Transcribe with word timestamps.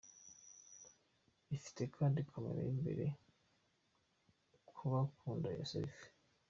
ifite 1.57 1.81
kandi 1.95 2.19
camera 2.31 2.59
y’imbere 2.67 3.05
kubakunda 4.75 5.47
selfie. 5.71 6.09